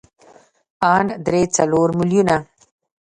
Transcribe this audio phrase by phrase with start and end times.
[0.93, 2.37] ان درې څلور ميليونه.